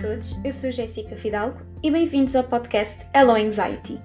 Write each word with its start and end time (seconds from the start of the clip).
todos, 0.00 0.34
eu 0.42 0.50
sou 0.50 0.70
Jéssica 0.70 1.14
Fidalgo 1.14 1.60
e 1.82 1.90
bem-vindos 1.90 2.34
ao 2.34 2.42
podcast 2.42 3.04
Hello 3.14 3.32
Anxiety. 3.32 4.00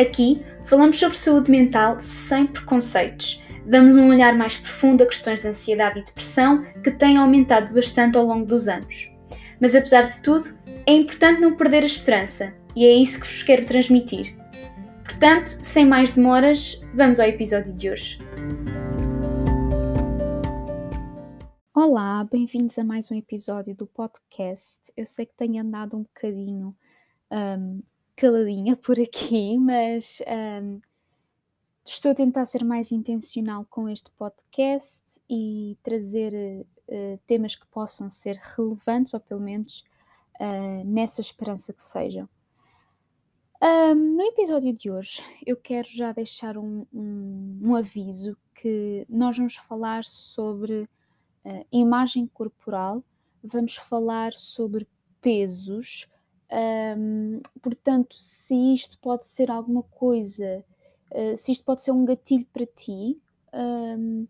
Aqui 0.00 0.42
falamos 0.64 0.98
sobre 0.98 1.18
saúde 1.18 1.50
mental 1.50 2.00
sem 2.00 2.46
preconceitos. 2.46 3.42
Damos 3.66 3.94
um 3.94 4.08
olhar 4.08 4.34
mais 4.34 4.56
profundo 4.56 5.02
a 5.02 5.06
questões 5.06 5.42
de 5.42 5.48
ansiedade 5.48 5.98
e 5.98 6.02
depressão 6.02 6.62
que 6.82 6.90
têm 6.90 7.18
aumentado 7.18 7.74
bastante 7.74 8.16
ao 8.16 8.24
longo 8.24 8.46
dos 8.46 8.68
anos. 8.68 9.10
Mas 9.60 9.74
apesar 9.74 10.06
de 10.06 10.22
tudo, 10.22 10.48
é 10.86 10.94
importante 10.94 11.42
não 11.42 11.54
perder 11.54 11.82
a 11.82 11.86
esperança 11.86 12.54
e 12.74 12.86
é 12.86 12.92
isso 12.94 13.20
que 13.20 13.26
vos 13.26 13.42
quero 13.42 13.66
transmitir. 13.66 14.34
Portanto, 15.04 15.58
sem 15.60 15.84
mais 15.84 16.12
demoras, 16.12 16.80
vamos 16.94 17.20
ao 17.20 17.28
episódio 17.28 17.74
de 17.74 17.90
hoje. 17.90 18.18
Olá, 21.86 22.24
bem-vindos 22.24 22.78
a 22.78 22.82
mais 22.82 23.10
um 23.10 23.14
episódio 23.14 23.74
do 23.74 23.86
podcast. 23.86 24.80
Eu 24.96 25.04
sei 25.04 25.26
que 25.26 25.34
tenho 25.34 25.62
andado 25.62 25.94
um 25.98 26.02
bocadinho 26.02 26.74
um, 27.30 27.82
caladinha 28.16 28.74
por 28.80 28.98
aqui, 28.98 29.58
mas 29.58 30.22
um, 30.62 30.80
estou 31.84 32.12
a 32.12 32.14
tentar 32.14 32.46
ser 32.46 32.64
mais 32.64 32.90
intencional 32.90 33.66
com 33.68 33.86
este 33.86 34.10
podcast 34.12 35.20
e 35.28 35.76
trazer 35.82 36.64
uh, 36.88 37.20
temas 37.26 37.54
que 37.54 37.66
possam 37.66 38.08
ser 38.08 38.36
relevantes, 38.36 39.12
ou 39.12 39.20
pelo 39.20 39.42
menos 39.42 39.84
uh, 40.40 40.82
nessa 40.86 41.20
esperança 41.20 41.70
que 41.70 41.82
sejam. 41.82 42.26
Um, 43.62 43.94
no 43.94 44.22
episódio 44.22 44.72
de 44.72 44.90
hoje, 44.90 45.22
eu 45.44 45.54
quero 45.54 45.88
já 45.88 46.12
deixar 46.12 46.56
um, 46.56 46.86
um, 46.90 47.58
um 47.62 47.76
aviso 47.76 48.38
que 48.54 49.04
nós 49.06 49.36
vamos 49.36 49.56
falar 49.56 50.02
sobre 50.04 50.88
uh, 51.44 51.66
imagem 51.70 52.26
corporal, 52.26 53.02
vamos 53.42 53.76
falar 53.76 54.32
sobre 54.32 54.88
pesos. 55.20 56.08
Um, 56.96 57.40
portanto, 57.60 58.14
se 58.16 58.54
isto 58.74 58.98
pode 58.98 59.26
ser 59.26 59.50
alguma 59.50 59.82
coisa, 59.82 60.64
uh, 61.10 61.36
se 61.36 61.52
isto 61.52 61.64
pode 61.64 61.82
ser 61.82 61.92
um 61.92 62.04
gatilho 62.04 62.46
para 62.52 62.66
ti, 62.66 63.20
um, 63.52 64.26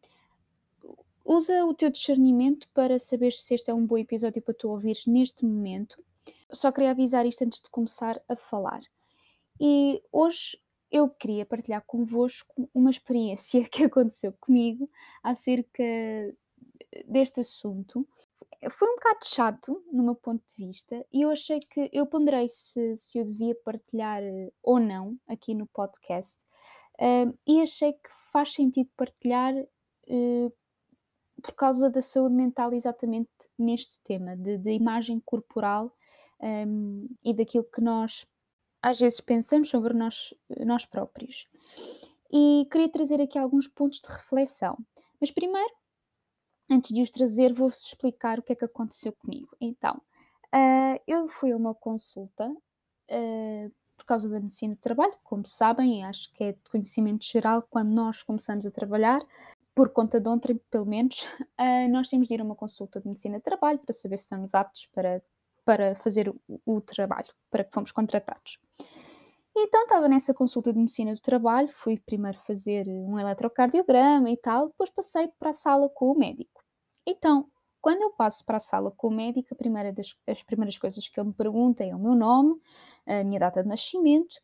usa 1.25 1.65
o 1.65 1.75
teu 1.75 1.91
discernimento 1.91 2.69
para 2.75 2.99
saber 2.99 3.33
se 3.33 3.55
este 3.55 3.71
é 3.71 3.75
um 3.75 3.87
bom 3.87 3.97
episódio 3.97 4.43
para 4.43 4.55
tu 4.55 4.69
ouvires 4.69 5.07
neste 5.07 5.45
momento. 5.45 6.03
Só 6.53 6.71
queria 6.71 6.91
avisar 6.91 7.27
isto 7.27 7.43
antes 7.43 7.61
de 7.61 7.71
começar 7.71 8.21
a 8.29 8.37
falar. 8.37 8.81
E 9.59 10.03
hoje 10.13 10.59
eu 10.91 11.09
queria 11.09 11.45
partilhar 11.45 11.83
convosco 11.87 12.69
uma 12.73 12.91
experiência 12.91 13.65
que 13.69 13.85
aconteceu 13.85 14.33
comigo 14.41 14.89
acerca 15.23 15.83
deste 17.07 17.41
assunto 17.41 18.07
foi 18.71 18.89
um 18.89 18.95
bocado 18.95 19.25
chato, 19.25 19.85
no 19.93 20.03
meu 20.03 20.15
ponto 20.15 20.43
de 20.47 20.67
vista, 20.67 21.05
e 21.13 21.23
eu 21.23 21.31
achei 21.31 21.61
que 21.61 21.91
eu 21.93 22.07
ponderei 22.07 22.49
se, 22.49 22.97
se 22.97 23.19
eu 23.19 23.25
devia 23.25 23.55
partilhar 23.65 24.23
uh, 24.23 24.53
ou 24.63 24.81
não 24.81 25.19
aqui 25.29 25.55
no 25.55 25.67
podcast, 25.67 26.39
uh, 27.01 27.37
e 27.47 27.61
achei 27.61 27.93
que 27.93 28.09
faz 28.33 28.55
sentido 28.55 28.89
partilhar 28.97 29.55
uh, 29.55 30.53
por 31.43 31.55
causa 31.55 31.91
da 31.91 32.01
saúde 32.01 32.35
mental, 32.35 32.73
exatamente 32.73 33.31
neste 33.59 34.03
tema, 34.03 34.37
de, 34.37 34.57
de 34.59 34.71
imagem 34.73 35.21
corporal 35.21 35.95
um, 36.41 37.09
e 37.23 37.35
daquilo 37.35 37.65
que 37.65 37.81
nós 37.81 38.27
às 38.81 38.99
vezes 38.99 39.21
pensamos 39.21 39.69
sobre 39.69 39.95
nós, 39.95 40.35
nós 40.65 40.85
próprios. 40.85 41.47
E 42.31 42.67
queria 42.71 42.89
trazer 42.89 43.21
aqui 43.21 43.39
alguns 43.39 43.67
pontos 43.67 44.01
de 44.01 44.09
reflexão. 44.09 44.77
Mas 45.21 45.31
primeiro, 45.31 45.73
antes 46.71 46.95
de 46.95 47.03
os 47.03 47.11
trazer, 47.11 47.53
vou-vos 47.53 47.85
explicar 47.85 48.39
o 48.39 48.43
que 48.43 48.53
é 48.53 48.57
que 48.57 48.65
aconteceu 48.65 49.13
comigo. 49.13 49.49
Então, 49.61 50.01
uh, 50.55 51.01
eu 51.07 51.29
fui 51.29 51.53
a 51.53 51.57
uma 51.57 51.75
consulta 51.75 52.49
uh, 52.49 53.73
por 53.97 54.05
causa 54.05 54.29
da 54.29 54.41
medicina 54.41 54.75
do 54.75 54.81
trabalho, 54.81 55.15
como 55.23 55.47
sabem, 55.47 56.05
acho 56.05 56.33
que 56.33 56.45
é 56.45 56.53
de 56.53 56.71
conhecimento 56.71 57.25
geral, 57.25 57.67
quando 57.71 57.91
nós 57.91 58.23
começamos 58.23 58.67
a 58.67 58.71
trabalhar, 58.71 59.21
por 59.75 59.91
conta 59.91 60.21
de 60.21 60.29
ontem, 60.29 60.61
pelo 60.71 60.87
menos, 60.87 61.23
uh, 61.23 61.89
nós 61.91 62.09
temos 62.09 62.29
de 62.29 62.35
ir 62.35 62.41
a 62.41 62.45
uma 62.45 62.55
consulta 62.55 63.01
de 63.01 63.09
medicina 63.09 63.39
do 63.39 63.43
trabalho 63.43 63.79
para 63.79 63.93
saber 63.93 64.19
se 64.19 64.25
estamos 64.25 64.55
aptos 64.55 64.87
para, 64.87 65.23
para 65.65 65.95
fazer 65.97 66.29
o, 66.29 66.61
o 66.65 66.81
trabalho, 66.81 67.33
para 67.51 67.65
que 67.65 67.73
fomos 67.73 67.93
contratados. 67.93 68.59
Então 69.57 69.85
estava 69.85 70.09
nessa 70.09 70.35
consulta 70.35 70.73
de 70.73 70.79
medicina 70.81 71.15
do 71.15 71.21
trabalho, 71.21 71.69
fui 71.73 71.97
primeiro 71.97 72.39
fazer 72.45 72.89
um 72.89 73.19
eletrocardiograma 73.19 74.29
e 74.29 74.37
tal, 74.37 74.69
depois 74.69 74.91
passei 74.91 75.29
para 75.39 75.51
a 75.51 75.53
sala 75.53 75.89
com 75.89 76.11
o 76.11 76.19
médico. 76.19 76.54
Então, 77.07 77.51
quando 77.81 78.03
eu 78.03 78.11
passo 78.11 78.45
para 78.45 78.57
a 78.57 78.61
sala 78.61 78.91
com 78.91 79.09
o 79.09 79.11
médico, 79.11 79.55
primeira 79.55 79.93
das, 79.93 80.17
as 80.27 80.43
primeiras 80.43 80.79
coisas 80.79 81.07
que 81.07 81.19
ele 81.19 81.29
me 81.29 81.35
pergunta 81.35 81.85
é 81.85 81.95
o 81.95 81.99
meu 81.99 82.15
nome, 82.15 82.61
a 83.07 83.23
minha 83.25 83.41
data 83.41 83.63
de 83.63 83.69
nascimento, 83.69 84.41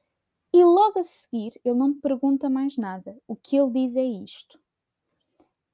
e 0.53 0.63
logo 0.65 0.99
a 0.99 1.03
seguir 1.03 1.53
ele 1.65 1.77
não 1.77 1.89
me 1.89 2.01
pergunta 2.01 2.51
mais 2.51 2.77
nada. 2.77 3.17
O 3.27 3.37
que 3.37 3.57
ele 3.57 3.71
diz 3.71 3.97
é 3.97 4.05
isto: 4.05 4.61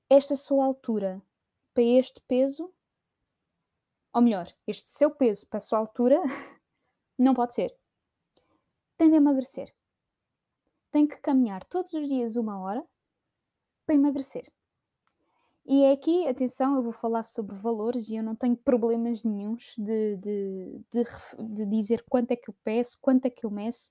Esta 0.08 0.36
sua 0.36 0.64
altura 0.64 1.22
para 1.74 1.82
este 1.82 2.20
peso, 2.22 2.72
ou 4.12 4.22
melhor, 4.22 4.52
este 4.66 4.90
seu 4.90 5.10
peso 5.10 5.46
para 5.48 5.58
a 5.58 5.60
sua 5.60 5.78
altura, 5.78 6.20
não 7.18 7.34
pode 7.34 7.54
ser 7.54 7.76
tem 8.96 9.10
de 9.10 9.16
emagrecer. 9.16 9.72
Tem 10.90 11.06
que 11.06 11.16
caminhar 11.18 11.64
todos 11.64 11.92
os 11.92 12.08
dias 12.08 12.36
uma 12.36 12.58
hora 12.60 12.84
para 13.84 13.94
emagrecer. 13.94 14.50
E 15.66 15.82
é 15.82 15.92
aqui, 15.92 16.26
atenção, 16.28 16.76
eu 16.76 16.82
vou 16.82 16.92
falar 16.92 17.22
sobre 17.24 17.56
valores 17.56 18.08
e 18.08 18.16
eu 18.16 18.22
não 18.22 18.36
tenho 18.36 18.56
problemas 18.56 19.24
nenhums 19.24 19.74
de, 19.76 20.16
de, 20.16 20.80
de, 20.92 21.04
de, 21.54 21.66
dizer 21.66 22.04
quanto 22.08 22.30
é 22.30 22.36
que 22.36 22.48
eu 22.48 22.54
peço, 22.62 22.96
quanto 23.00 23.26
é 23.26 23.30
que 23.30 23.44
eu 23.44 23.50
meço. 23.50 23.90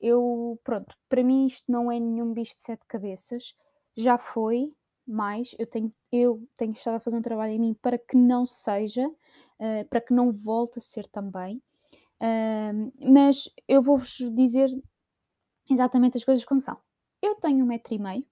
Eu, 0.00 0.58
pronto, 0.64 0.96
para 1.08 1.22
mim 1.22 1.46
isto 1.46 1.70
não 1.70 1.92
é 1.92 2.00
nenhum 2.00 2.32
bicho 2.32 2.54
de 2.56 2.62
sete 2.62 2.86
cabeças. 2.86 3.54
Já 3.94 4.16
foi, 4.16 4.72
mais 5.06 5.54
eu 5.58 5.66
tenho, 5.66 5.92
eu 6.10 6.42
tenho 6.56 6.72
estado 6.72 6.94
a 6.96 7.00
fazer 7.00 7.16
um 7.16 7.22
trabalho 7.22 7.52
em 7.52 7.58
mim 7.58 7.74
para 7.74 7.98
que 7.98 8.16
não 8.16 8.46
seja, 8.46 9.06
uh, 9.06 9.88
para 9.90 10.00
que 10.00 10.14
não 10.14 10.32
volte 10.32 10.78
a 10.78 10.82
ser 10.82 11.06
também 11.08 11.62
mas 13.00 13.48
eu 13.66 13.82
vou-vos 13.82 14.18
dizer 14.34 14.68
exatamente 15.68 16.18
as 16.18 16.24
coisas 16.24 16.44
como 16.44 16.60
são. 16.60 16.76
Eu 17.22 17.34
tenho 17.36 17.64
um 17.64 17.68
metro 17.68 17.94
e 17.94 17.98
meio, 17.98 18.24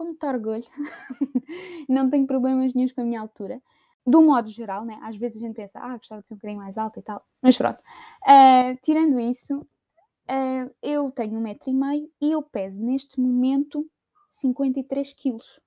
com 0.00 0.04
muito 0.04 0.26
orgulho, 0.26 0.64
não 1.86 2.08
tenho 2.08 2.26
problemas 2.26 2.72
nenhum 2.72 2.88
com 2.88 3.02
a 3.02 3.04
minha 3.04 3.20
altura. 3.20 3.60
Do 4.06 4.22
modo 4.22 4.48
geral, 4.48 4.82
né? 4.82 4.98
às 5.02 5.14
vezes 5.14 5.36
a 5.36 5.46
gente 5.46 5.56
pensa, 5.56 5.78
ah, 5.78 5.98
gostava 5.98 6.22
de 6.22 6.28
ser 6.28 6.32
um 6.32 6.38
bocadinho 6.38 6.58
mais 6.58 6.78
alta 6.78 6.98
e 6.98 7.02
tal, 7.02 7.22
mas 7.42 7.58
pronto. 7.58 7.78
Uh, 8.22 8.80
tirando 8.82 9.20
isso, 9.20 9.58
uh, 9.58 10.74
eu 10.80 11.10
tenho 11.10 11.36
um 11.36 11.42
metro 11.42 11.68
e 11.68 11.74
meio 11.74 12.10
e 12.18 12.30
eu 12.30 12.42
peso 12.42 12.82
neste 12.82 13.20
momento 13.20 13.86
53 14.30 15.12
quilos. 15.12 15.60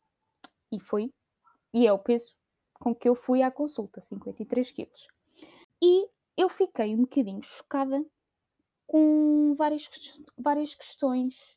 E 0.72 0.80
foi, 0.80 1.14
e 1.72 1.86
é 1.86 1.94
o 1.94 2.00
peso 2.00 2.34
com 2.80 2.96
que 2.96 3.08
eu 3.08 3.14
fui 3.14 3.44
à 3.44 3.52
consulta, 3.52 4.02
53 4.02 4.72
quilos. 4.72 5.08
E 5.80 6.08
eu 6.36 6.50
fiquei 6.50 6.96
um 6.96 7.02
bocadinho 7.02 7.44
chocada 7.44 8.04
com 8.88 9.54
várias, 9.56 9.88
várias 10.36 10.74
questões 10.74 11.56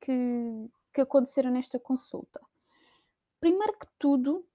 que, 0.00 0.68
que 0.96 1.00
aconteceram 1.02 1.50
nesta 1.50 1.78
consulta. 1.78 2.40
Primeiro 3.38 3.78
que 3.78 3.86
tudo, 3.98 4.46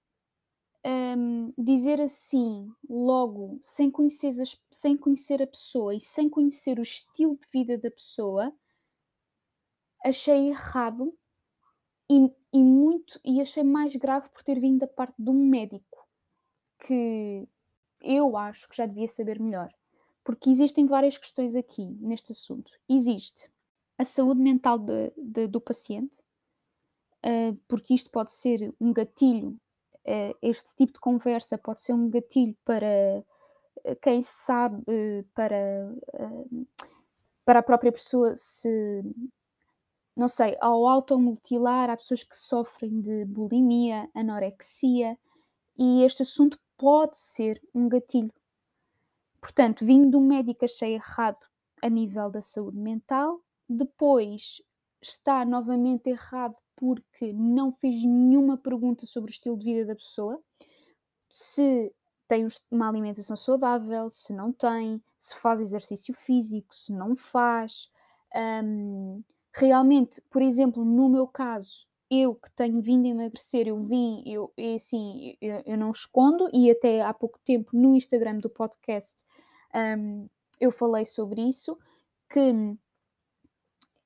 um, 0.84 1.54
dizer 1.56 2.00
assim, 2.00 2.68
logo, 2.90 3.60
sem 3.62 3.88
conhecer, 3.88 4.42
as, 4.42 4.60
sem 4.68 4.96
conhecer 4.96 5.40
a 5.40 5.46
pessoa 5.46 5.94
e 5.94 6.00
sem 6.00 6.28
conhecer 6.28 6.80
o 6.80 6.82
estilo 6.82 7.36
de 7.36 7.46
vida 7.52 7.78
da 7.78 7.92
pessoa, 7.92 8.52
achei 10.04 10.48
errado 10.48 11.16
e, 12.10 12.28
e 12.52 12.58
muito 12.58 13.20
e 13.24 13.40
achei 13.40 13.62
mais 13.62 13.94
grave 13.94 14.28
por 14.30 14.42
ter 14.42 14.58
vindo 14.58 14.80
da 14.80 14.88
parte 14.88 15.14
de 15.16 15.30
um 15.30 15.46
médico 15.46 16.08
que 16.80 17.48
eu 18.00 18.36
acho 18.36 18.68
que 18.68 18.76
já 18.76 18.84
devia 18.84 19.06
saber 19.06 19.38
melhor. 19.38 19.72
Porque 20.24 20.50
existem 20.50 20.86
várias 20.86 21.16
questões 21.16 21.54
aqui 21.54 21.86
neste 22.00 22.32
assunto. 22.32 22.72
Existe 22.88 23.48
a 23.96 24.04
saúde 24.04 24.40
mental 24.40 24.76
de, 24.76 25.12
de, 25.16 25.46
do 25.46 25.60
paciente, 25.60 26.20
porque 27.68 27.94
isto 27.94 28.10
pode 28.10 28.32
ser 28.32 28.74
um 28.80 28.92
gatilho, 28.92 29.50
uh, 30.06 30.36
este 30.42 30.74
tipo 30.74 30.94
de 30.94 31.00
conversa 31.00 31.56
pode 31.56 31.80
ser 31.80 31.92
um 31.92 32.08
gatilho 32.08 32.56
para 32.64 33.24
uh, 33.84 33.96
quem 34.00 34.22
sabe, 34.22 34.82
para, 35.34 35.94
para 37.44 37.58
a 37.60 37.62
própria 37.62 37.92
pessoa 37.92 38.34
se. 38.34 39.02
Não 40.14 40.28
sei, 40.28 40.56
ao 40.60 40.86
automutilar, 40.86 41.88
há 41.88 41.96
pessoas 41.96 42.22
que 42.22 42.36
sofrem 42.36 43.00
de 43.00 43.24
bulimia, 43.24 44.10
anorexia, 44.14 45.18
e 45.78 46.02
este 46.04 46.22
assunto 46.22 46.58
pode 46.76 47.16
ser 47.16 47.62
um 47.74 47.88
gatilho. 47.88 48.32
Portanto, 49.40 49.86
vindo 49.86 50.10
do 50.10 50.20
médico 50.20 50.66
achei 50.66 50.94
errado 50.94 51.46
a 51.80 51.88
nível 51.88 52.30
da 52.30 52.42
saúde 52.42 52.76
mental, 52.76 53.40
depois 53.66 54.62
está 55.00 55.44
novamente 55.44 56.10
errado 56.10 56.56
porque 56.82 57.32
não 57.32 57.70
fez 57.70 58.02
nenhuma 58.02 58.58
pergunta 58.58 59.06
sobre 59.06 59.30
o 59.30 59.32
estilo 59.32 59.56
de 59.56 59.64
vida 59.64 59.86
da 59.86 59.94
pessoa. 59.94 60.42
Se 61.28 61.94
tem 62.26 62.44
uma 62.68 62.88
alimentação 62.88 63.36
saudável, 63.36 64.10
se 64.10 64.32
não 64.32 64.52
tem, 64.52 65.00
se 65.16 65.36
faz 65.36 65.60
exercício 65.60 66.12
físico, 66.12 66.74
se 66.74 66.92
não 66.92 67.14
faz. 67.14 67.88
Um, 68.34 69.22
realmente, 69.54 70.20
por 70.28 70.42
exemplo, 70.42 70.84
no 70.84 71.08
meu 71.08 71.28
caso, 71.28 71.86
eu 72.10 72.34
que 72.34 72.50
tenho 72.50 72.82
vindo 72.82 73.06
a 73.06 73.10
emagrecer, 73.10 73.68
eu 73.68 73.78
vim, 73.78 74.24
eu, 74.26 74.52
é 74.56 74.74
assim, 74.74 75.36
eu, 75.40 75.62
eu, 75.64 75.78
não 75.78 75.92
escondo, 75.92 76.50
e 76.52 76.68
até 76.68 77.00
há 77.00 77.14
pouco 77.14 77.38
tempo 77.44 77.70
no 77.76 77.94
Instagram 77.94 78.38
do 78.38 78.50
podcast 78.50 79.22
um, 79.72 80.28
eu 80.60 80.72
falei 80.72 81.04
sobre 81.04 81.42
isso, 81.42 81.78
que 82.28 82.52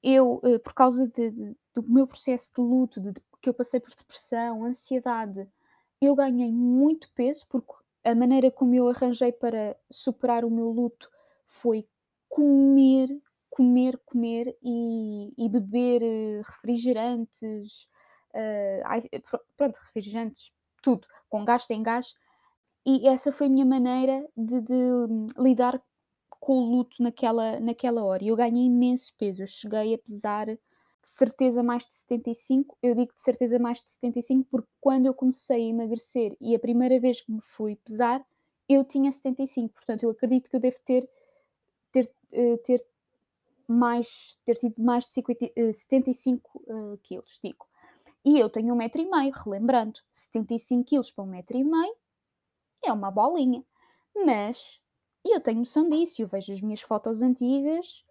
eu, 0.07 0.41
eh, 0.45 0.59
por 0.59 0.73
causa 0.73 1.09
de, 1.09 1.31
de, 1.33 1.57
do 1.75 1.83
meu 1.83 2.07
processo 2.07 2.53
de 2.55 2.61
luto, 2.61 3.01
de, 3.01 3.13
que 3.43 3.49
eu 3.49 3.55
passei 3.55 3.81
por 3.81 3.91
depressão, 3.91 4.65
ansiedade, 4.65 5.49
eu 6.01 6.15
ganhei 6.15 6.53
muito 6.53 7.11
peso, 7.13 7.45
porque 7.49 7.73
a 8.05 8.15
maneira 8.15 8.51
como 8.51 8.73
eu 8.73 8.89
arranjei 8.89 9.33
para 9.33 9.77
superar 9.91 10.45
o 10.45 10.51
meu 10.51 10.71
luto 10.71 11.11
foi 11.45 11.89
comer, 12.29 13.09
comer, 13.51 13.99
comer 14.05 14.57
e, 14.63 15.35
e 15.37 15.49
beber 15.49 16.03
eh, 16.03 16.43
refrigerantes, 16.45 17.89
uh, 18.33 19.39
pronto, 19.57 19.77
refrigerantes, 19.87 20.53
tudo, 20.83 21.09
com 21.29 21.45
gás, 21.45 21.65
sem 21.65 21.83
gás. 21.83 22.15
E 22.87 23.09
essa 23.09 23.33
foi 23.33 23.49
a 23.49 23.51
minha 23.51 23.67
maneira 23.67 24.25
de, 24.37 24.61
de 24.61 24.75
lidar 25.37 25.83
com 26.41 26.59
o 26.59 26.71
luto 26.71 27.03
naquela, 27.03 27.59
naquela 27.61 28.05
hora. 28.05 28.25
E 28.25 28.29
eu 28.29 28.37
ganhei 28.37 28.65
imenso 28.67 29.13
peso. 29.17 29.43
Eu 29.43 29.47
cheguei 29.47 29.95
a 29.95 29.99
pesar 29.99 30.47
de 30.47 30.59
certeza 31.03 31.63
mais 31.63 31.85
de 31.87 31.95
75. 31.95 32.77
Eu 32.83 32.95
digo 32.95 33.15
de 33.15 33.21
certeza 33.21 33.59
mais 33.59 33.81
de 33.81 33.91
75 33.91 34.49
porque 34.51 34.69
quando 34.81 35.07
eu 35.07 35.15
comecei 35.15 35.57
a 35.57 35.69
emagrecer 35.69 36.37
e 36.41 36.55
a 36.55 36.59
primeira 36.59 36.99
vez 36.99 37.21
que 37.21 37.33
me 37.33 37.41
fui 37.41 37.77
pesar, 37.77 38.25
eu 38.69 38.85
tinha 38.85 39.11
75. 39.11 39.73
Portanto, 39.75 40.03
eu 40.03 40.11
acredito 40.11 40.51
que 40.51 40.57
eu 40.57 40.61
devo 40.61 40.77
ter, 40.85 41.09
ter, 41.93 42.11
uh, 42.33 42.59
ter 42.59 42.85
mais, 43.69 44.37
ter 44.45 44.57
tido 44.57 44.83
mais 44.83 45.05
de 45.07 45.13
50, 45.13 45.45
uh, 45.45 45.73
75 45.73 46.63
uh, 46.67 46.99
quilos, 47.03 47.39
digo. 47.43 47.67
E 48.25 48.39
eu 48.39 48.51
tenho 48.51 48.75
um 48.75 48.77
metro 48.77 49.01
e 49.01 49.09
meio, 49.09 49.33
relembrando, 49.33 50.01
75 50.11 50.85
quilos 50.85 51.11
para 51.13 51.25
um 51.25 51.29
metro 51.29 51.57
e 51.57 51.63
meio 51.63 51.95
é 52.85 52.93
uma 52.93 53.11
bolinha. 53.11 53.65
Mas 54.15 54.81
e 55.27 55.35
eu 55.35 55.41
tenho 55.41 55.59
noção 55.59 55.89
disso, 55.89 56.23
eu 56.23 56.29
vejo 56.29 56.53
as 56.53 56.61
minhas 56.61 56.81
fotos 56.81 57.21
antigas 57.21 58.05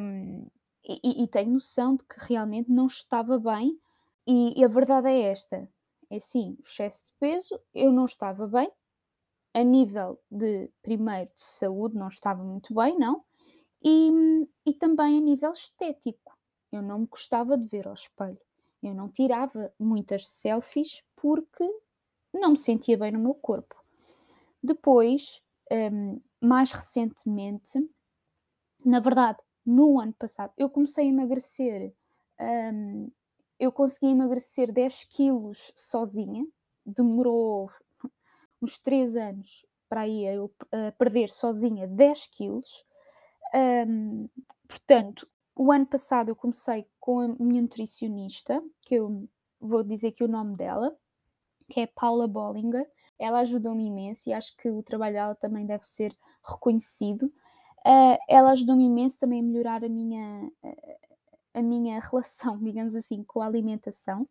um, 0.00 0.46
e, 0.82 1.22
e, 1.22 1.28
tenho 1.28 1.52
noção 1.52 1.96
de 1.96 2.04
que 2.04 2.16
realmente 2.20 2.70
não 2.70 2.86
estava 2.86 3.38
bem. 3.38 3.78
E, 4.26 4.58
e 4.58 4.64
a 4.64 4.68
verdade 4.68 5.08
é 5.08 5.20
esta: 5.22 5.68
é 6.08 6.18
sim, 6.18 6.56
o 6.58 6.62
excesso 6.62 7.02
de 7.02 7.10
peso, 7.20 7.60
eu 7.74 7.92
não 7.92 8.06
estava 8.06 8.46
bem. 8.46 8.70
A 9.52 9.62
nível 9.62 10.18
de, 10.30 10.70
primeiro, 10.82 11.30
de 11.34 11.42
saúde, 11.42 11.96
não 11.96 12.08
estava 12.08 12.42
muito 12.42 12.74
bem, 12.74 12.98
não. 12.98 13.22
E, 13.82 14.10
e 14.64 14.72
também 14.72 15.18
a 15.18 15.20
nível 15.20 15.50
estético. 15.50 16.36
Eu 16.72 16.82
não 16.82 17.00
me 17.00 17.06
gostava 17.06 17.56
de 17.56 17.66
ver 17.66 17.86
ao 17.86 17.94
espelho. 17.94 18.40
Eu 18.82 18.94
não 18.94 19.08
tirava 19.08 19.72
muitas 19.78 20.28
selfies 20.28 21.02
porque 21.16 21.68
não 22.32 22.50
me 22.50 22.56
sentia 22.56 22.96
bem 22.96 23.12
no 23.12 23.18
meu 23.18 23.34
corpo. 23.34 23.74
Depois, 24.62 25.42
um, 25.70 26.20
mais 26.40 26.72
recentemente, 26.72 27.78
na 28.84 29.00
verdade, 29.00 29.38
no 29.64 30.00
ano 30.00 30.14
passado, 30.14 30.52
eu 30.56 30.70
comecei 30.70 31.06
a 31.06 31.08
emagrecer. 31.08 31.94
Um, 32.40 33.10
eu 33.58 33.72
consegui 33.72 34.06
emagrecer 34.06 34.72
10 34.72 35.04
quilos 35.04 35.72
sozinha, 35.74 36.46
demorou 36.86 37.70
uns 38.62 38.78
3 38.78 39.16
anos 39.16 39.66
para 39.88 40.02
aí 40.02 40.24
eu 40.26 40.52
perder 40.98 41.30
sozinha 41.30 41.86
10 41.86 42.26
quilos. 42.28 42.84
Um, 43.54 44.28
portanto, 44.68 45.26
o 45.56 45.72
ano 45.72 45.86
passado 45.86 46.28
eu 46.28 46.36
comecei 46.36 46.86
com 47.00 47.20
a 47.20 47.28
minha 47.28 47.62
nutricionista, 47.62 48.62
que 48.82 48.94
eu 48.94 49.28
vou 49.60 49.82
dizer 49.82 50.12
que 50.12 50.22
o 50.22 50.28
nome 50.28 50.56
dela, 50.56 50.96
que 51.68 51.80
é 51.80 51.86
Paula 51.86 52.28
Bollinger, 52.28 52.88
ela 53.18 53.40
ajudou-me 53.40 53.86
imenso 53.86 54.28
e 54.28 54.32
acho 54.32 54.56
que 54.56 54.68
o 54.70 54.82
trabalho 54.82 55.14
dela 55.14 55.34
também 55.34 55.66
deve 55.66 55.86
ser 55.86 56.16
reconhecido. 56.42 57.24
Uh, 57.86 58.18
ela 58.28 58.52
ajudou-me 58.52 58.84
imenso 58.84 59.18
também 59.18 59.40
a 59.40 59.42
melhorar 59.42 59.84
a 59.84 59.88
minha, 59.88 60.50
a 61.54 61.62
minha 61.62 62.00
relação, 62.00 62.58
digamos 62.62 62.94
assim, 62.94 63.22
com 63.24 63.40
a 63.40 63.46
alimentação. 63.46 64.28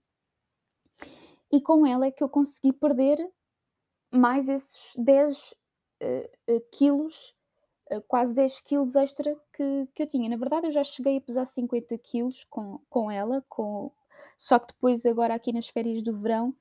E 1.51 1.61
com 1.61 1.85
ela 1.85 2.05
é 2.05 2.11
que 2.11 2.23
eu 2.23 2.29
consegui 2.29 2.73
perder 2.73 3.17
mais 4.11 4.49
esses 4.49 4.93
10 4.97 5.53
uh, 6.01 6.53
uh, 6.53 6.61
quilos, 6.71 7.35
uh, 7.91 8.01
quase 8.07 8.33
10 8.33 8.61
quilos 8.61 8.95
extra 8.95 9.35
que, 9.53 9.87
que 9.93 10.03
eu 10.03 10.07
tinha. 10.07 10.29
Na 10.29 10.37
verdade, 10.37 10.67
eu 10.67 10.71
já 10.71 10.83
cheguei 10.83 11.17
a 11.17 11.21
pesar 11.21 11.45
50 11.45 11.97
quilos 11.99 12.43
com, 12.49 12.79
com 12.89 13.09
ela, 13.09 13.43
com... 13.47 13.91
só 14.37 14.59
que 14.59 14.73
depois, 14.73 15.05
agora 15.05 15.33
aqui 15.33 15.53
nas 15.53 15.67
férias 15.67 16.01
do 16.01 16.17
verão, 16.17 16.53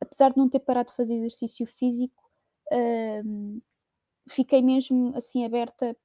apesar 0.00 0.32
de 0.32 0.38
não 0.38 0.48
ter 0.48 0.60
parado 0.60 0.90
de 0.90 0.96
fazer 0.96 1.14
exercício 1.14 1.66
físico, 1.66 2.22
fiquei 4.28 4.62
mesmo 4.62 5.16
assim 5.16 5.44
aberta 5.44 5.96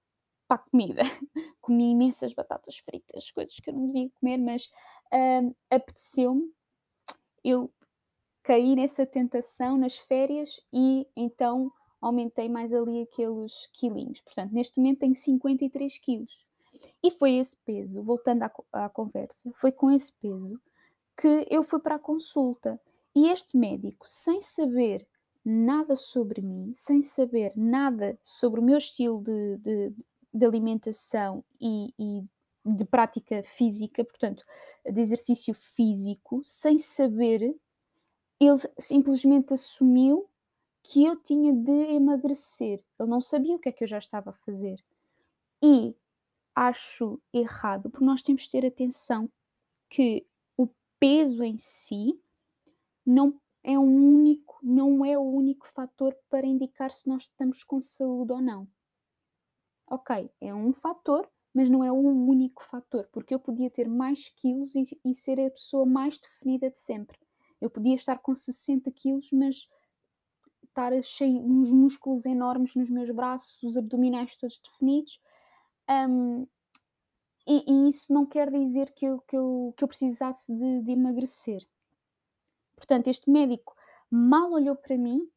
para 0.47 0.57
a 0.57 0.69
comida. 0.69 1.01
Comi 1.61 1.91
imensas 1.91 2.33
batatas 2.33 2.77
fritas, 2.77 3.31
coisas 3.31 3.59
que 3.59 3.69
eu 3.69 3.73
não 3.73 3.87
devia 3.87 4.09
comer, 4.19 4.37
mas 4.37 4.65
uh, 5.13 5.55
apeteceu-me. 5.69 6.51
Eu 7.43 7.71
caí 8.43 8.75
nessa 8.75 9.05
tentação 9.05 9.77
nas 9.77 9.97
férias 9.97 10.61
e 10.71 11.07
então 11.15 11.71
aumentei 11.99 12.47
mais 12.47 12.71
ali 12.71 13.01
aqueles 13.01 13.67
quilinhos. 13.73 14.21
Portanto, 14.21 14.53
neste 14.53 14.77
momento 14.77 14.99
tenho 14.99 15.15
53 15.15 15.97
quilos. 15.99 16.45
E 17.03 17.09
foi 17.11 17.35
esse 17.37 17.55
peso, 17.65 18.03
voltando 18.03 18.43
à, 18.43 18.51
à 18.73 18.89
conversa, 18.89 19.51
foi 19.55 19.71
com 19.71 19.89
esse 19.89 20.11
peso 20.13 20.59
que 21.17 21.47
eu 21.49 21.63
fui 21.63 21.79
para 21.79 21.95
a 21.95 21.99
consulta. 21.99 22.79
E 23.15 23.29
este 23.29 23.57
médico, 23.57 24.05
sem 24.07 24.41
saber 24.41 25.07
nada 25.43 25.95
sobre 25.95 26.41
mim, 26.41 26.73
sem 26.73 27.01
saber 27.01 27.53
nada 27.55 28.19
sobre 28.23 28.59
o 28.59 28.63
meu 28.63 28.77
estilo 28.77 29.21
de, 29.21 29.57
de, 29.57 29.93
de 30.33 30.45
alimentação 30.45 31.43
e, 31.61 31.93
e, 31.97 32.23
de 32.65 32.83
prática 32.83 33.43
física, 33.43 34.03
portanto, 34.03 34.43
de 34.83 34.99
exercício 34.99 35.53
físico, 35.53 36.41
sem 36.43 36.77
saber, 36.77 37.55
ele 38.39 38.57
simplesmente 38.79 39.53
assumiu 39.53 40.27
que 40.81 41.05
eu 41.05 41.15
tinha 41.15 41.53
de 41.53 41.93
emagrecer. 41.93 42.83
Ele 42.99 43.09
não 43.09 43.21
sabia 43.21 43.55
o 43.55 43.59
que 43.59 43.69
é 43.69 43.71
que 43.71 43.83
eu 43.83 43.87
já 43.87 43.99
estava 43.99 44.31
a 44.31 44.33
fazer. 44.45 44.83
E 45.63 45.95
acho 46.55 47.19
errado, 47.31 47.89
porque 47.89 48.05
nós 48.05 48.23
temos 48.23 48.43
de 48.43 48.49
ter 48.49 48.65
atenção 48.65 49.29
que 49.89 50.25
o 50.57 50.67
peso 50.99 51.43
em 51.43 51.57
si 51.57 52.19
não 53.05 53.39
é 53.63 53.77
um 53.77 54.15
único, 54.15 54.59
não 54.61 55.03
é 55.03 55.17
o 55.17 55.23
único 55.23 55.67
fator 55.69 56.15
para 56.29 56.45
indicar 56.45 56.91
se 56.91 57.07
nós 57.07 57.23
estamos 57.23 57.63
com 57.63 57.79
saúde 57.79 58.31
ou 58.31 58.41
não. 58.41 58.67
Ok, 59.87 60.29
é 60.41 60.53
um 60.53 60.73
fator, 60.73 61.29
mas 61.53 61.69
não 61.69 61.83
é 61.83 61.91
o 61.91 61.95
único 61.95 62.63
fator, 62.65 63.07
porque 63.11 63.33
eu 63.33 63.39
podia 63.39 63.69
ter 63.69 63.87
mais 63.87 64.29
quilos 64.29 64.73
e, 64.75 64.83
e 65.03 65.13
ser 65.13 65.39
a 65.39 65.49
pessoa 65.49 65.85
mais 65.85 66.17
definida 66.17 66.69
de 66.69 66.79
sempre. 66.79 67.17
Eu 67.61 67.69
podia 67.69 67.95
estar 67.95 68.19
com 68.19 68.35
60 68.35 68.91
quilos, 68.91 69.29
mas 69.31 69.67
estar 70.63 70.91
cheio, 71.03 71.39
uns 71.39 71.71
músculos 71.71 72.25
enormes 72.25 72.75
nos 72.75 72.89
meus 72.89 73.09
braços, 73.11 73.61
os 73.63 73.77
abdominais 73.77 74.35
todos 74.35 74.59
definidos. 74.59 75.19
Um, 75.89 76.45
e, 77.47 77.63
e, 77.71 77.87
isso 77.87 78.11
não 78.11 78.25
quer 78.25 78.51
dizer 78.51 78.91
que 78.91 79.05
eu, 79.05 79.21
que 79.21 79.37
eu, 79.37 79.73
que 79.77 79.83
eu 79.83 79.87
precisasse 79.87 80.53
de, 80.53 80.81
de 80.81 80.91
emagrecer. 80.91 81.65
Portanto, 82.75 83.07
este 83.07 83.29
médico 83.29 83.75
mal 84.09 84.51
olhou 84.51 84.75
para 84.75 84.97
mim 84.97 85.29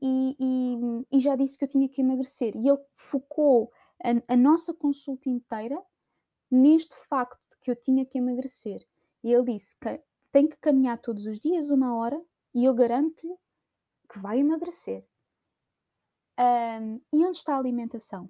e, 0.00 0.36
e, 0.38 1.16
e, 1.16 1.20
já 1.20 1.34
disse 1.34 1.56
que 1.56 1.64
eu 1.64 1.68
tinha 1.68 1.88
que 1.88 2.00
emagrecer. 2.00 2.54
E 2.56 2.68
ele 2.68 2.80
focou 2.92 3.72
a, 4.02 4.34
a, 4.34 4.36
nossa 4.36 4.74
consulta 4.74 5.28
inteira 5.28 5.80
neste 6.50 6.94
facto 7.08 7.40
de 7.50 7.56
que 7.60 7.70
eu 7.70 7.76
tinha 7.76 8.04
que 8.04 8.18
emagrecer. 8.18 8.86
E 9.22 9.32
ele 9.32 9.54
disse 9.54 9.74
que 9.76 10.00
tem 10.30 10.48
que 10.48 10.56
caminhar 10.58 10.98
todos 10.98 11.26
os 11.26 11.38
dias 11.38 11.70
uma 11.70 11.96
hora 11.96 12.20
e 12.54 12.64
eu 12.64 12.74
garanto-lhe 12.74 13.34
que 14.10 14.18
vai 14.18 14.40
emagrecer. 14.40 15.06
Um, 16.38 17.00
e 17.12 17.24
onde 17.24 17.38
está 17.38 17.54
a 17.54 17.58
alimentação? 17.58 18.28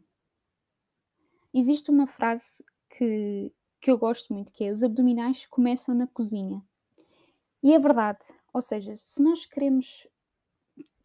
Existe 1.52 1.90
uma 1.90 2.06
frase 2.06 2.64
que, 2.90 3.52
que 3.80 3.90
eu 3.90 3.98
gosto 3.98 4.32
muito, 4.32 4.52
que 4.52 4.64
é 4.64 4.70
os 4.70 4.82
abdominais 4.82 5.46
começam 5.46 5.94
na 5.94 6.06
cozinha. 6.06 6.62
E 7.62 7.72
é 7.72 7.78
verdade, 7.78 8.26
ou 8.54 8.62
seja, 8.62 8.94
se 8.96 9.20
nós 9.20 9.44
queremos 9.44 10.06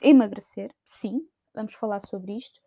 emagrecer, 0.02 0.74
sim, 0.86 1.28
vamos 1.54 1.74
falar 1.74 2.00
sobre 2.00 2.36
isto, 2.36 2.62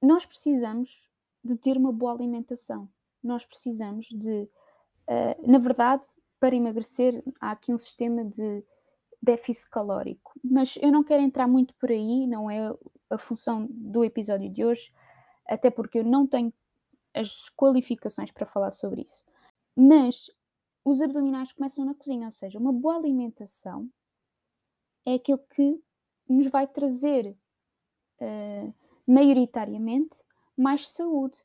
nós 0.00 0.24
precisamos 0.24 1.10
de 1.42 1.56
ter 1.56 1.76
uma 1.76 1.92
boa 1.92 2.12
alimentação. 2.12 2.88
Nós 3.22 3.44
precisamos 3.44 4.06
de, 4.06 4.48
uh, 5.10 5.50
na 5.50 5.58
verdade, 5.58 6.08
para 6.38 6.54
emagrecer, 6.54 7.20
há 7.40 7.50
aqui 7.50 7.74
um 7.74 7.78
sistema 7.78 8.24
de 8.24 8.64
déficit 9.20 9.68
calórico, 9.70 10.32
mas 10.42 10.78
eu 10.80 10.92
não 10.92 11.02
quero 11.02 11.20
entrar 11.20 11.48
muito 11.48 11.74
por 11.74 11.90
aí, 11.90 12.24
não 12.28 12.48
é 12.48 12.72
a 13.10 13.18
função 13.18 13.66
do 13.68 14.04
episódio 14.04 14.48
de 14.48 14.64
hoje, 14.64 14.94
até 15.48 15.68
porque 15.68 15.98
eu 15.98 16.04
não 16.04 16.24
tenho 16.28 16.52
as 17.12 17.50
qualificações 17.56 18.30
para 18.30 18.46
falar 18.46 18.70
sobre 18.70 19.02
isso. 19.02 19.24
Mas 19.74 20.30
os 20.84 21.00
abdominais 21.00 21.52
começam 21.52 21.84
na 21.84 21.94
cozinha, 21.94 22.26
ou 22.26 22.30
seja, 22.30 22.56
uma 22.56 22.72
boa 22.72 22.96
alimentação 22.96 23.90
é 25.08 25.14
aquilo 25.14 25.38
que 25.38 25.82
nos 26.28 26.48
vai 26.48 26.66
trazer 26.66 27.34
uh, 28.20 28.74
maioritariamente 29.06 30.22
mais 30.54 30.86
saúde. 30.86 31.38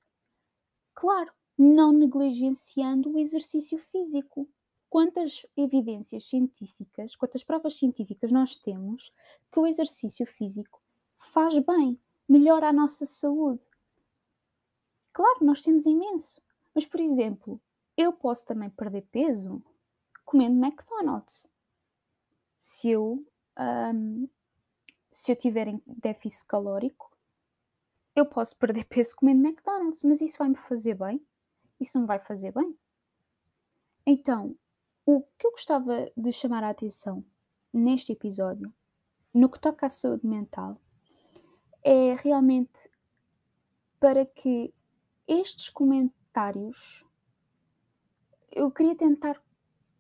Claro, 0.93 1.31
não 1.57 1.93
negligenciando 1.93 3.11
o 3.11 3.17
exercício 3.17 3.77
físico. 3.77 4.49
Quantas 4.89 5.45
evidências 5.55 6.27
científicas, 6.27 7.15
quantas 7.15 7.43
provas 7.43 7.75
científicas 7.75 8.31
nós 8.31 8.57
temos 8.57 9.11
que 9.51 9.59
o 9.59 9.65
exercício 9.65 10.25
físico 10.25 10.81
faz 11.17 11.57
bem, 11.57 11.97
melhora 12.27 12.67
a 12.67 12.73
nossa 12.73 13.05
saúde? 13.05 13.67
Claro, 15.13 15.45
nós 15.45 15.61
temos 15.61 15.85
imenso. 15.85 16.41
Mas, 16.75 16.85
por 16.85 16.99
exemplo, 16.99 17.61
eu 17.95 18.11
posso 18.11 18.45
também 18.45 18.69
perder 18.69 19.03
peso 19.03 19.63
comendo 20.25 20.63
McDonald's. 20.63 21.47
Se 22.57 22.89
eu, 22.89 23.25
um, 23.59 24.27
se 25.11 25.31
eu 25.31 25.35
tiver 25.35 25.67
déficit 25.85 26.45
calórico, 26.47 27.11
eu 28.15 28.25
posso 28.25 28.55
perder 28.57 28.85
peso 28.89 29.15
comendo 29.15 29.47
McDonald's, 29.47 30.03
mas 30.03 30.21
isso 30.21 30.37
vai 30.37 30.49
me 30.49 30.55
fazer 30.55 30.95
bem? 30.95 31.25
Isso 31.79 31.99
não 31.99 32.05
vai 32.05 32.19
fazer 32.19 32.51
bem? 32.51 32.77
Então, 34.05 34.55
o 35.05 35.21
que 35.37 35.47
eu 35.47 35.51
gostava 35.51 36.11
de 36.15 36.31
chamar 36.31 36.63
a 36.63 36.69
atenção 36.69 37.25
neste 37.71 38.11
episódio, 38.11 38.73
no 39.33 39.49
que 39.49 39.59
toca 39.59 39.85
à 39.85 39.89
saúde 39.89 40.25
mental, 40.25 40.79
é 41.83 42.15
realmente 42.15 42.89
para 43.99 44.25
que 44.25 44.73
estes 45.27 45.69
comentários 45.69 47.05
eu 48.51 48.71
queria 48.71 48.95
tentar 48.95 49.41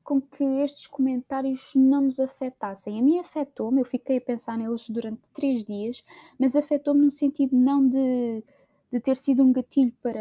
com 0.03 0.21
que 0.21 0.43
estes 0.43 0.85
comentários 0.87 1.71
não 1.75 2.01
nos 2.01 2.19
afetassem. 2.19 2.99
A 2.99 3.01
mim 3.01 3.19
afetou-me, 3.19 3.81
eu 3.81 3.85
fiquei 3.85 4.17
a 4.17 4.21
pensar 4.21 4.57
neles 4.57 4.89
durante 4.89 5.31
três 5.31 5.63
dias, 5.63 6.03
mas 6.37 6.55
afetou-me 6.55 7.05
no 7.05 7.11
sentido 7.11 7.55
não 7.55 7.87
de, 7.87 8.43
de 8.91 8.99
ter 8.99 9.15
sido 9.15 9.43
um 9.43 9.53
gatilho 9.53 9.93
para, 10.01 10.19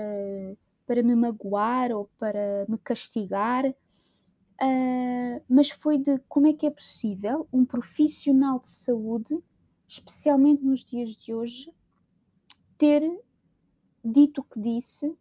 para 0.86 1.02
me 1.02 1.14
magoar 1.14 1.90
ou 1.90 2.08
para 2.18 2.64
me 2.68 2.78
castigar, 2.78 3.66
uh, 3.66 5.42
mas 5.48 5.70
foi 5.70 5.98
de 5.98 6.18
como 6.28 6.46
é 6.46 6.52
que 6.52 6.66
é 6.66 6.70
possível 6.70 7.48
um 7.52 7.64
profissional 7.64 8.60
de 8.60 8.68
saúde, 8.68 9.42
especialmente 9.88 10.64
nos 10.64 10.84
dias 10.84 11.16
de 11.16 11.34
hoje, 11.34 11.74
ter 12.78 13.02
dito 14.04 14.40
o 14.40 14.44
que 14.44 14.60
disse 14.60 15.12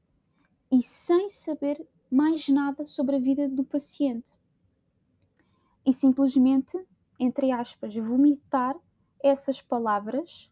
e 0.72 0.82
sem 0.82 1.30
saber 1.30 1.86
mais 2.12 2.48
nada 2.48 2.86
sobre 2.86 3.16
a 3.16 3.20
vida 3.20 3.48
do 3.50 3.64
paciente. 3.64 4.41
E 5.86 5.92
simplesmente, 5.92 6.78
entre 7.20 7.52
aspas, 7.52 7.96
vomitar 7.96 8.76
essas 9.24 9.62
palavras 9.62 10.52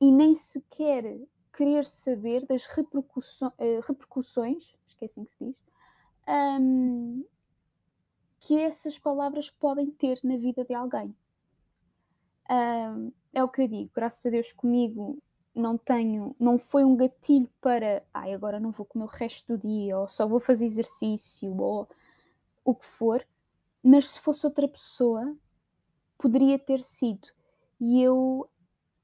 e 0.00 0.10
nem 0.10 0.34
sequer 0.34 1.20
querer 1.52 1.84
saber 1.84 2.44
das 2.46 2.66
repercussões, 2.66 3.52
uh, 3.58 3.80
repercussões 3.86 4.74
esqueci 4.86 5.24
que 5.24 5.32
se 5.32 5.44
diz, 5.44 5.56
um, 6.28 7.24
que 8.40 8.58
essas 8.58 8.98
palavras 8.98 9.50
podem 9.50 9.90
ter 9.90 10.20
na 10.22 10.36
vida 10.36 10.64
de 10.64 10.74
alguém. 10.74 11.14
Um, 12.50 13.12
é 13.32 13.42
o 13.42 13.48
que 13.48 13.62
eu 13.62 13.68
digo, 13.68 13.90
graças 13.94 14.24
a 14.26 14.30
Deus 14.30 14.52
comigo 14.52 15.18
não 15.54 15.78
tenho, 15.78 16.34
não 16.38 16.58
foi 16.58 16.84
um 16.84 16.96
gatilho 16.96 17.48
para, 17.60 18.04
ai, 18.12 18.34
agora 18.34 18.58
não 18.58 18.72
vou 18.72 18.84
comer 18.84 19.04
o 19.04 19.08
resto 19.08 19.56
do 19.56 19.58
dia, 19.58 19.98
ou 19.98 20.08
só 20.08 20.26
vou 20.26 20.40
fazer 20.40 20.64
exercício, 20.64 21.56
ou 21.56 21.88
o 22.64 22.74
que 22.74 22.84
for, 22.84 23.24
mas 23.84 24.10
se 24.12 24.20
fosse 24.20 24.46
outra 24.46 24.66
pessoa, 24.66 25.36
poderia 26.18 26.58
ter 26.58 26.80
sido. 26.80 27.28
E 27.80 28.02
eu 28.02 28.48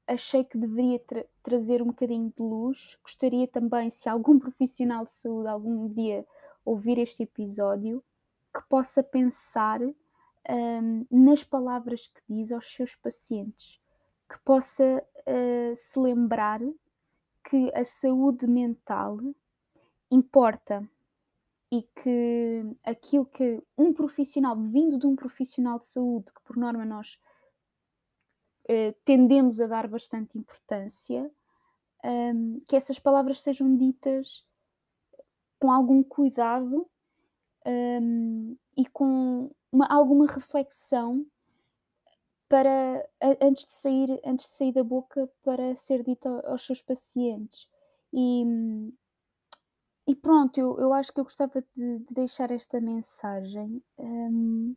achei 0.07 0.43
que 0.43 0.57
deveria 0.57 0.99
tra 0.99 1.25
trazer 1.43 1.81
um 1.81 1.87
bocadinho 1.87 2.33
de 2.35 2.41
luz. 2.41 2.97
Gostaria 3.03 3.47
também, 3.47 3.89
se 3.89 4.09
algum 4.09 4.37
profissional 4.39 5.05
de 5.05 5.11
saúde 5.11 5.47
algum 5.47 5.87
dia 5.87 6.25
ouvir 6.65 6.97
este 6.97 7.23
episódio, 7.23 8.03
que 8.53 8.61
possa 8.67 9.01
pensar 9.01 9.79
um, 9.81 11.05
nas 11.09 11.43
palavras 11.43 12.07
que 12.07 12.21
diz 12.27 12.51
aos 12.51 12.65
seus 12.73 12.95
pacientes 12.95 13.81
que 14.31 14.39
possa 14.45 15.03
uh, 15.27 15.75
se 15.75 15.99
lembrar 15.99 16.61
que 17.43 17.71
a 17.75 17.83
saúde 17.83 18.47
mental 18.47 19.17
importa 20.09 20.87
e 21.71 21.83
que 21.95 22.63
aquilo 22.83 23.25
que 23.25 23.63
um 23.77 23.93
profissional, 23.93 24.57
vindo 24.57 24.97
de 24.97 25.07
um 25.07 25.15
profissional 25.15 25.79
de 25.79 25.85
saúde, 25.85 26.33
que 26.33 26.41
por 26.43 26.57
norma 26.57 26.83
nós 26.83 27.17
uh, 28.69 28.93
tendemos 29.05 29.61
a 29.61 29.67
dar 29.67 29.87
bastante 29.87 30.37
importância, 30.37 31.31
um, 32.03 32.59
que 32.67 32.75
essas 32.75 32.99
palavras 32.99 33.39
sejam 33.39 33.75
ditas 33.77 34.45
com 35.59 35.71
algum 35.71 36.03
cuidado 36.03 36.89
um, 37.65 38.57
e 38.75 38.85
com 38.87 39.49
uma, 39.71 39.85
alguma 39.85 40.25
reflexão 40.25 41.25
para 42.49 43.07
antes 43.39 43.65
de 43.65 43.71
sair 43.71 44.19
antes 44.25 44.45
de 44.45 44.51
sair 44.51 44.73
da 44.73 44.83
boca 44.83 45.29
para 45.41 45.73
ser 45.75 46.03
dita 46.03 46.27
aos 46.45 46.65
seus 46.65 46.81
pacientes. 46.81 47.69
E, 48.11 48.43
e 50.07 50.15
pronto 50.15 50.59
eu, 50.59 50.77
eu 50.79 50.93
acho 50.93 51.13
que 51.13 51.19
eu 51.19 51.23
gostava 51.23 51.63
de, 51.75 51.99
de 51.99 52.13
deixar 52.13 52.51
esta 52.51 52.79
mensagem 52.81 53.81
um, 53.97 54.75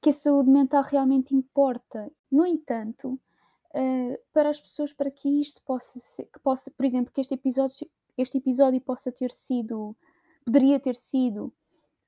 que 0.00 0.10
a 0.10 0.12
saúde 0.12 0.50
mental 0.50 0.82
realmente 0.82 1.34
importa 1.34 2.10
no 2.30 2.44
entanto 2.44 3.18
uh, 3.74 4.18
para 4.32 4.50
as 4.50 4.60
pessoas 4.60 4.92
para 4.92 5.10
que 5.10 5.40
isto 5.40 5.62
possa 5.62 5.98
ser, 5.98 6.26
que 6.26 6.38
possa 6.40 6.70
por 6.70 6.84
exemplo 6.84 7.12
que 7.12 7.20
este 7.20 7.34
episódio 7.34 7.88
este 8.16 8.38
episódio 8.38 8.80
possa 8.80 9.10
ter 9.10 9.30
sido 9.30 9.96
poderia 10.44 10.78
ter 10.78 10.96
sido 10.96 11.46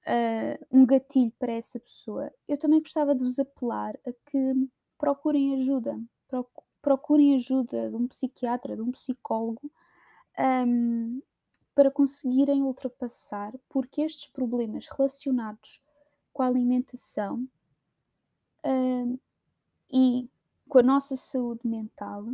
uh, 0.07 0.67
um 0.71 0.85
gatilho 0.85 1.33
para 1.39 1.53
essa 1.53 1.81
pessoa 1.81 2.31
eu 2.47 2.59
também 2.59 2.81
gostava 2.81 3.15
de 3.15 3.25
vos 3.25 3.39
apelar 3.39 3.95
a 4.07 4.13
que 4.27 4.69
procurem 5.05 5.55
ajuda. 5.57 6.01
Procurem 6.81 7.35
ajuda 7.35 7.91
de 7.91 7.97
um 7.97 8.09
psiquiatra, 8.09 8.75
de 8.75 8.83
um 8.83 8.91
psicólogo, 8.91 9.71
um, 10.67 11.21
para 11.75 11.91
conseguirem 11.91 12.63
ultrapassar, 12.63 13.53
porque 13.69 14.03
estes 14.03 14.27
problemas 14.27 14.87
relacionados 14.87 15.81
com 16.33 16.43
a 16.43 16.47
alimentação 16.47 17.49
um, 18.65 19.19
e 19.91 20.29
com 20.69 20.79
a 20.79 20.83
nossa 20.83 21.17
saúde 21.17 21.67
mental 21.67 22.27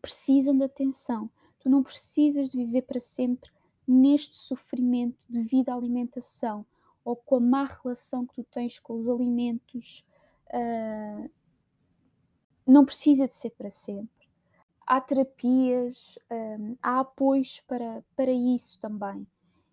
precisam 0.00 0.56
de 0.56 0.64
atenção. 0.64 1.30
Tu 1.58 1.68
não 1.68 1.82
precisas 1.82 2.48
de 2.48 2.56
viver 2.56 2.82
para 2.82 3.00
sempre 3.00 3.50
neste 3.86 4.34
sofrimento 4.34 5.18
devido 5.28 5.70
à 5.70 5.74
alimentação 5.74 6.64
ou 7.04 7.16
com 7.16 7.36
a 7.36 7.40
má 7.40 7.64
relação 7.64 8.26
que 8.26 8.34
tu 8.34 8.44
tens 8.44 8.78
com 8.78 8.94
os 8.94 9.08
alimentos 9.08 10.04
uh, 10.48 11.30
não 12.66 12.84
precisa 12.84 13.26
de 13.26 13.34
ser 13.34 13.50
para 13.50 13.70
sempre. 13.70 14.17
Há 14.90 15.02
terapias, 15.02 16.18
um, 16.32 16.74
há 16.82 17.00
apoios 17.00 17.60
para, 17.68 18.02
para 18.16 18.32
isso 18.32 18.80
também. 18.80 19.26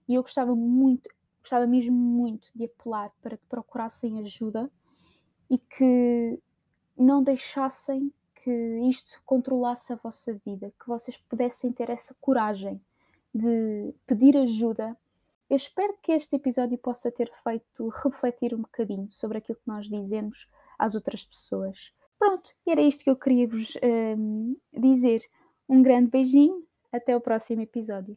E 0.09 0.15
eu 0.15 0.21
gostava 0.21 0.53
muito, 0.53 1.09
gostava 1.39 1.65
mesmo 1.65 1.95
muito 1.95 2.51
de 2.53 2.65
apelar 2.65 3.09
para 3.21 3.37
que 3.37 3.45
procurassem 3.47 4.19
ajuda 4.19 4.69
e 5.49 5.57
que 5.57 6.37
não 6.97 7.23
deixassem 7.23 8.11
que 8.35 8.51
isto 8.89 9.21
controlasse 9.25 9.93
a 9.93 9.95
vossa 9.95 10.33
vida, 10.45 10.73
que 10.77 10.85
vocês 10.85 11.15
pudessem 11.15 11.71
ter 11.71 11.89
essa 11.89 12.13
coragem 12.19 12.81
de 13.33 13.95
pedir 14.05 14.35
ajuda. 14.35 14.97
Eu 15.49 15.55
espero 15.55 15.95
que 16.01 16.11
este 16.11 16.35
episódio 16.35 16.77
possa 16.77 17.09
ter 17.09 17.31
feito 17.41 17.87
refletir 17.87 18.53
um 18.53 18.63
bocadinho 18.63 19.07
sobre 19.13 19.37
aquilo 19.37 19.57
que 19.57 19.67
nós 19.67 19.87
dizemos 19.87 20.49
às 20.77 20.93
outras 20.93 21.23
pessoas. 21.23 21.93
Pronto, 22.19 22.51
era 22.67 22.81
isto 22.81 23.03
que 23.03 23.09
eu 23.09 23.15
queria 23.15 23.47
vos 23.47 23.73
um, 23.83 24.55
dizer. 24.73 25.21
Um 25.67 25.81
grande 25.81 26.11
beijinho, 26.11 26.63
até 26.91 27.15
o 27.15 27.21
próximo 27.21 27.61
episódio. 27.61 28.15